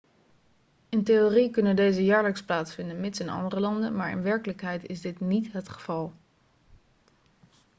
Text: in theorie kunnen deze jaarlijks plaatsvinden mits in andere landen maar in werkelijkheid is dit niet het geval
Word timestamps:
in 0.89 1.03
theorie 1.03 1.51
kunnen 1.51 1.75
deze 1.75 2.05
jaarlijks 2.05 2.43
plaatsvinden 2.43 2.99
mits 2.99 3.19
in 3.19 3.29
andere 3.29 3.59
landen 3.59 3.95
maar 3.95 4.11
in 4.11 4.21
werkelijkheid 4.23 4.85
is 4.85 5.01
dit 5.01 5.19
niet 5.19 5.51
het 5.53 5.69
geval 5.69 6.13